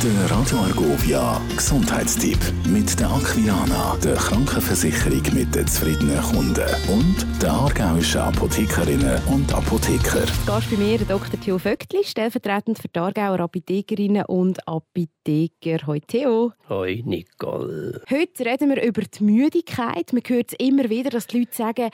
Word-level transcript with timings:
Der 0.00 0.30
Radio 0.30 0.58
Argovia 0.58 1.40
Gesundheitstipp 1.56 2.38
mit 2.68 3.00
der 3.00 3.10
Aquilana, 3.10 3.96
der 3.96 4.14
Krankenversicherung 4.14 5.22
mit 5.34 5.52
den 5.52 5.66
zufriedenen 5.66 6.22
Kunden 6.22 6.68
und 6.88 7.26
der 7.42 7.50
aargauischen 7.50 8.20
Apothekerinnen 8.20 9.20
und 9.26 9.52
Apotheker. 9.52 10.24
Gast 10.46 10.70
bei 10.70 10.76
mir 10.76 10.98
Dr. 10.98 11.40
Theo 11.40 11.58
Vöckli, 11.58 12.04
stellvertretend 12.04 12.78
für 12.78 12.86
die 12.86 13.00
Aargauer 13.00 13.40
Apothekerinnen 13.40 14.24
und 14.26 14.68
Apotheker. 14.68 15.84
Hoi 15.88 15.98
Theo. 16.06 16.52
Hoi 16.68 17.02
Nicole. 17.04 18.00
Heute 18.08 18.44
reden 18.44 18.70
wir 18.70 18.80
über 18.80 19.02
die 19.02 19.24
Müdigkeit. 19.24 20.12
Man 20.12 20.22
hört 20.24 20.52
es 20.52 20.64
immer 20.64 20.88
wieder, 20.88 21.10
dass 21.10 21.26
die 21.26 21.40
Leute 21.40 21.56
sagen, 21.56 21.90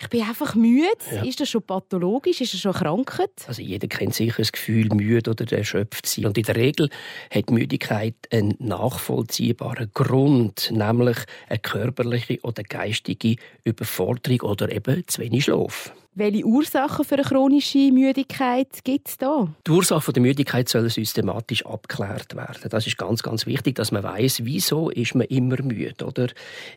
ich 0.00 0.08
bin 0.08 0.22
einfach 0.22 0.54
müde. 0.54 0.86
Ja. 1.12 1.24
Ist 1.24 1.40
das 1.40 1.48
schon 1.48 1.62
pathologisch? 1.62 2.40
Ist 2.40 2.54
das 2.54 2.60
schon 2.60 2.72
Krankheit? 2.72 3.30
Also 3.46 3.62
jeder 3.62 3.88
kennt 3.88 4.14
sicher 4.14 4.38
das 4.38 4.52
Gefühl, 4.52 4.88
müde 4.94 5.30
oder 5.30 5.50
erschöpft 5.50 6.06
zu 6.06 6.20
sein. 6.20 6.26
Und 6.26 6.38
in 6.38 6.44
der 6.44 6.56
Regel 6.56 6.88
hat 7.32 7.50
Müdigkeit 7.50 8.14
einen 8.30 8.54
nachvollziehbaren 8.58 9.90
Grund, 9.92 10.70
nämlich 10.72 11.18
eine 11.48 11.58
körperliche 11.58 12.38
oder 12.42 12.62
geistige 12.62 13.36
Überforderung 13.64 14.42
oder 14.42 14.70
eben 14.70 15.06
zu 15.08 15.20
wenig 15.20 15.44
Schlaf. 15.44 15.92
Welche 16.18 16.44
Ursachen 16.44 17.04
für 17.04 17.14
eine 17.14 17.22
chronische 17.22 17.92
Müdigkeit 17.92 18.82
gibt 18.82 19.08
es 19.08 19.18
da? 19.18 19.54
Die 19.64 19.70
Ursachen 19.70 20.12
der 20.12 20.20
Müdigkeit 20.20 20.68
sollen 20.68 20.88
systematisch 20.88 21.64
abgeklärt 21.64 22.34
werden. 22.34 22.68
Das 22.70 22.88
ist 22.88 22.98
ganz, 22.98 23.22
ganz 23.22 23.46
wichtig, 23.46 23.76
dass 23.76 23.92
man 23.92 24.02
weiß, 24.02 24.44
wieso 24.44 24.90
ist 24.90 25.14
man 25.14 25.28
immer 25.28 25.62
müde, 25.62 26.04
oder? 26.04 26.26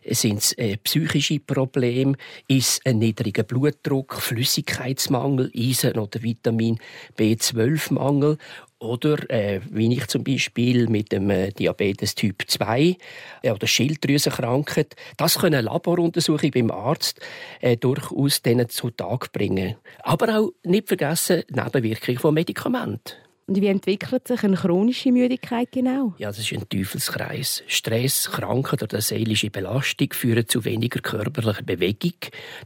Sind 0.08 0.38
es 0.38 0.52
äh, 0.52 0.76
psychische 0.76 1.40
Probleme? 1.40 2.14
Ist 2.46 2.86
ein 2.86 3.00
niedriger 3.00 3.42
Blutdruck, 3.42 4.14
Flüssigkeitsmangel, 4.14 5.50
Eisen- 5.56 5.98
oder 5.98 6.22
Vitamin 6.22 6.78
B12-Mangel? 7.18 8.38
Oder 8.82 9.30
äh, 9.30 9.60
wie 9.70 9.92
ich 9.92 10.08
zum 10.08 10.24
Beispiel 10.24 10.88
mit 10.88 11.12
dem 11.12 11.30
äh, 11.30 11.52
Diabetes 11.52 12.16
Typ 12.16 12.42
2 12.48 12.96
äh, 13.42 13.50
oder 13.52 13.66
Schilddrüsenkrankheit. 13.68 14.96
Das 15.16 15.38
können 15.38 15.64
Laboruntersuchungen 15.64 16.50
beim 16.50 16.70
Arzt 16.72 17.20
äh, 17.60 17.76
durchaus 17.76 18.42
denen 18.42 18.68
zutage 18.68 19.28
bringen. 19.32 19.76
Aber 20.02 20.36
auch 20.36 20.50
nicht 20.64 20.88
vergessen 20.88 21.44
Nebenwirkungen 21.48 22.18
von 22.18 22.34
Medikamenten. 22.34 23.12
Und 23.46 23.60
wie 23.60 23.66
entwickelt 23.66 24.28
sich 24.28 24.44
eine 24.44 24.56
chronische 24.56 25.10
Müdigkeit 25.10 25.72
genau? 25.72 26.14
Ja, 26.18 26.28
das 26.28 26.38
ist 26.38 26.52
ein 26.52 26.68
Teufelskreis. 26.68 27.64
Stress, 27.66 28.30
Krankheit 28.30 28.84
oder 28.84 29.00
seelische 29.00 29.50
Belastung 29.50 30.12
führen 30.12 30.46
zu 30.46 30.64
weniger 30.64 31.00
körperlicher 31.00 31.64
Bewegung. 31.64 32.14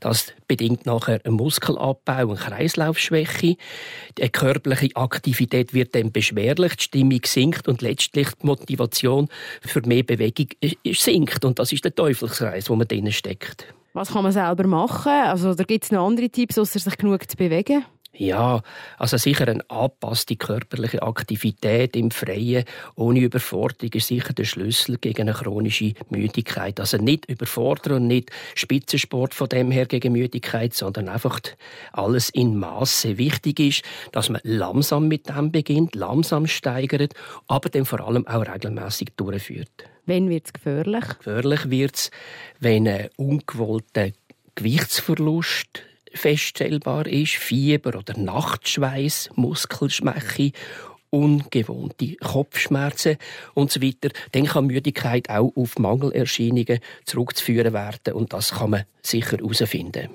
Das 0.01 0.35
bedingt 0.47 0.85
nachher 0.85 1.21
einen 1.25 1.37
Muskelabbau 1.37 2.29
und 2.29 2.39
Kreislaufschwäche. 2.39 3.57
Die 4.19 4.29
körperliche 4.29 4.95
Aktivität 4.97 5.73
wird 5.73 5.95
dann 5.95 6.13
beschwerlich, 6.13 6.77
die 6.77 6.83
Stimmung 6.83 7.21
sinkt 7.25 7.69
und 7.69 7.81
letztlich 7.81 8.29
die 8.41 8.47
Motivation 8.47 9.29
für 9.63 9.81
mehr 9.81 10.03
Bewegung 10.03 10.49
sinkt. 10.85 11.45
Und 11.47 11.59
das 11.59 11.73
ist 11.73 11.85
der 11.85 11.95
Teufelskreis, 11.95 12.69
wo 12.69 12.77
man 12.77 12.87
drinnen 12.87 13.13
steckt. 13.13 13.67
Was 13.97 14.11
kann 14.13 14.25
man 14.25 14.33
selber 14.33 14.67
machen? 14.67 15.11
Also, 15.11 15.55
da 15.55 15.65
gibt 15.65 15.85
es 15.85 15.91
noch 15.91 16.07
andere 16.07 16.29
Tipps, 16.29 16.59
außer 16.59 16.79
sich 16.79 16.99
genug 16.99 17.31
zu 17.31 17.35
bewegen? 17.35 17.83
Ja, 18.19 18.63
also 18.99 19.19
sicher 19.19 19.47
eine 19.47 19.69
angepasste 19.69 20.37
körperliche 20.37 21.03
Aktivität 21.03 21.95
im 21.97 22.11
Freien 22.11 22.65
ohne 22.95 23.21
Überforderung 23.21 23.93
ist 23.93 24.07
sicher 24.07 24.33
der 24.33 24.45
Schlüssel 24.45 24.97
gegen 24.97 25.23
eine 25.23 25.35
chronische 25.35 25.93
Müdigkeit. 26.09 26.81
Also 26.81 26.97
nicht 26.97 27.27
überfordern 27.27 27.95
und 27.95 28.07
nicht 28.07 28.31
Spitzensport 28.55 29.35
von 29.35 29.49
dem 29.49 29.71
her 29.71 29.87
gegen 29.87 30.13
Müdigkeit, 30.13 30.73
sondern 30.73 31.09
einfach 31.09 31.41
alles 31.93 32.31
in 32.31 32.57
Maße. 32.57 33.19
Wichtig 33.19 33.61
ist, 33.61 33.83
dass 34.13 34.31
man 34.31 34.41
langsam 34.45 35.09
mit 35.09 35.29
dem 35.29 35.53
beginnt, 35.53 35.95
langsam 35.95 36.47
steigert, 36.47 37.13
aber 37.49 37.69
dann 37.69 37.85
vor 37.85 38.01
allem 38.01 38.27
auch 38.27 38.47
regelmäßig 38.47 39.09
durchführt. 39.17 39.85
Wann 40.07 40.31
wird 40.31 40.47
es 40.47 40.53
gefährlich? 40.53 41.05
Gefährlich 41.19 41.69
wird 41.69 41.97
es, 41.97 42.11
wenn 42.61 42.89
ein 42.89 43.09
ungewollter 43.17 44.11
Gewichtsverlust 44.55 45.83
feststellbar 46.17 47.07
ist, 47.07 47.35
Fieber 47.35 47.99
oder 47.99 48.17
Nachtschweiß, 48.19 49.31
Muskelschwäche, 49.35 50.53
ungewohnte 51.11 52.17
Kopfschmerzen 52.17 53.17
und 53.55 53.71
so 53.71 53.81
weiter, 53.83 54.11
dann 54.33 54.47
kann 54.47 54.67
Müdigkeit 54.67 55.31
auch 55.31 55.53
auf 55.57 55.79
Mangelerscheinungen 55.79 56.81
zurückzuführen 57.05 57.73
werden 57.73 58.15
und 58.15 58.33
das 58.33 58.53
kann 58.53 58.71
man 58.71 58.85
sicher 59.03 59.39
herausfinden. 59.39 60.09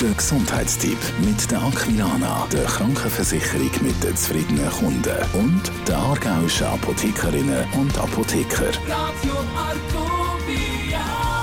Der 0.00 0.10
Gesundheitstipp 0.16 0.98
mit 1.20 1.50
der 1.50 1.60
Aquilana, 1.60 2.46
der 2.52 2.64
Krankenversicherung 2.64 3.70
mit 3.82 4.02
den 4.02 4.16
zufriedenen 4.16 4.70
Kunden 4.70 5.16
und 5.32 5.62
der 5.88 5.96
aargauischen 5.96 6.66
Apothekerinnen 6.66 7.64
und 7.72 7.98
Apotheker. 7.98 8.68
Radio 8.86 9.34
Argovia. 9.56 11.37